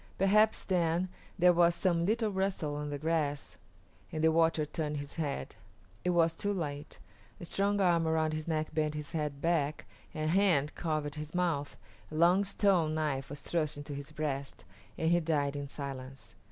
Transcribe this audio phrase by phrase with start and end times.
[0.17, 3.59] Perhaps then there was some little rustle of the grass,
[4.11, 5.55] and the watcher turned his head.
[6.03, 6.97] It was too late.
[7.39, 9.85] A strong arm around his neck bent his head back,
[10.15, 11.77] a hand covered his mouth,
[12.09, 14.65] a long stone knife was thrust into his breast,
[14.97, 16.33] and he died in silence.